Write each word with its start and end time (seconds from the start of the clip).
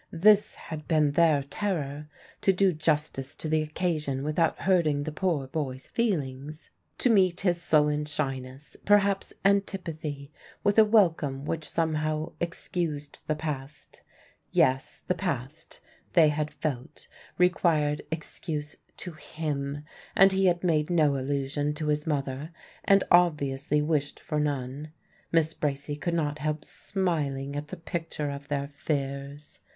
This 0.17 0.55
had 0.55 0.87
been 0.87 1.11
their 1.11 1.43
terror 1.43 2.09
to 2.41 2.51
do 2.51 2.73
justice 2.73 3.35
to 3.35 3.47
the 3.47 3.61
occasion 3.61 4.23
without 4.23 4.61
hurting 4.61 5.03
the 5.03 5.11
poor 5.11 5.45
boy's 5.45 5.89
feelings 5.89 6.71
to 6.97 7.07
meet 7.11 7.41
his 7.41 7.61
sullen 7.61 8.05
shyness, 8.05 8.75
perhaps 8.83 9.31
antipathy, 9.45 10.31
with 10.63 10.79
a 10.79 10.85
welcome 10.85 11.45
which 11.45 11.69
somehow 11.69 12.31
excused 12.39 13.19
the 13.27 13.35
past. 13.35 14.01
Yes, 14.51 15.03
the 15.05 15.13
past 15.13 15.79
(they 16.13 16.29
had 16.29 16.49
felt) 16.51 17.07
required 17.37 18.01
excuse 18.09 18.77
to 18.97 19.11
him. 19.11 19.85
And 20.15 20.31
he 20.31 20.47
had 20.47 20.63
made 20.63 20.89
no 20.89 21.15
allusion 21.15 21.75
to 21.75 21.89
his 21.89 22.07
mother, 22.07 22.49
and 22.83 23.03
obviously 23.11 23.83
wished 23.83 24.19
for 24.19 24.39
none. 24.39 24.93
Miss 25.31 25.53
Bracy 25.53 25.95
could 25.95 26.15
not 26.15 26.39
help 26.39 26.65
smiling 26.65 27.55
at 27.55 27.67
the 27.67 27.77
picture 27.77 28.31
of 28.31 28.47
their 28.47 28.67
fears. 28.69 29.59